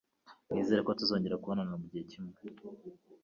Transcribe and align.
Nizere 0.51 0.81
ko 0.87 0.91
tuzongera 0.99 1.39
kubonana 1.41 1.73
mugihe 1.81 2.03
kimwe. 2.11 2.35